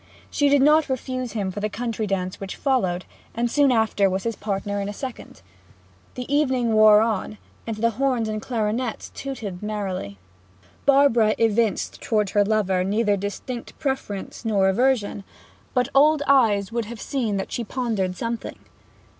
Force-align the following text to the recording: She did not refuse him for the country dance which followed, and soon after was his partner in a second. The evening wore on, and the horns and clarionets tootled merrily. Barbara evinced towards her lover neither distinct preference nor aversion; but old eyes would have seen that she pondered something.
She 0.31 0.49
did 0.49 0.63
not 0.63 0.89
refuse 0.89 1.33
him 1.33 1.51
for 1.51 1.59
the 1.59 1.69
country 1.69 2.07
dance 2.07 2.39
which 2.39 2.55
followed, 2.55 3.05
and 3.35 3.51
soon 3.51 3.71
after 3.71 4.09
was 4.09 4.23
his 4.23 4.35
partner 4.35 4.81
in 4.81 4.89
a 4.89 4.93
second. 4.93 5.43
The 6.15 6.25
evening 6.35 6.73
wore 6.73 7.01
on, 7.01 7.37
and 7.67 7.77
the 7.77 7.91
horns 7.91 8.27
and 8.27 8.41
clarionets 8.41 9.11
tootled 9.13 9.61
merrily. 9.61 10.17
Barbara 10.87 11.35
evinced 11.37 12.01
towards 12.01 12.31
her 12.31 12.43
lover 12.43 12.83
neither 12.83 13.15
distinct 13.15 13.77
preference 13.77 14.43
nor 14.43 14.69
aversion; 14.69 15.23
but 15.75 15.87
old 15.93 16.23
eyes 16.25 16.71
would 16.71 16.85
have 16.85 16.99
seen 16.99 17.37
that 17.37 17.51
she 17.51 17.63
pondered 17.63 18.15
something. 18.17 18.57